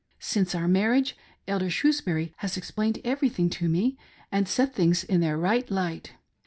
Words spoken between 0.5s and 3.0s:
our mar riage, Elder Shrewsbury has explained